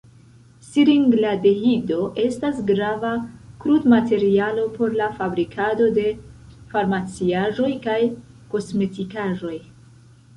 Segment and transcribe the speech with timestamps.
[0.67, 3.11] Siringaldehido estas grava
[3.65, 6.07] krudmaterialo por la fabrikado de
[6.73, 7.99] farmaciaĵoj kaj
[8.55, 9.55] kosmetikaĵoj.